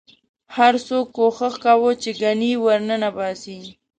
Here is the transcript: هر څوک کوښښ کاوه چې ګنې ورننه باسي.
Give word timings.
هر 0.55 0.73
څوک 0.87 1.05
کوښښ 1.17 1.53
کاوه 1.63 1.91
چې 2.01 2.09
ګنې 2.21 2.51
ورننه 2.63 3.09
باسي. 3.17 3.59